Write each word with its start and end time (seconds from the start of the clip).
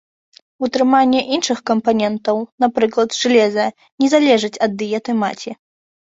Утрыманне 0.67 1.19
іншых 1.37 1.59
кампанентаў, 1.71 2.41
напрыклад, 2.65 3.09
жалеза, 3.21 3.67
не 4.03 4.11
залежыць 4.17 4.53
ад 4.71 4.77
дыеты 4.83 5.11
маці. 5.23 5.51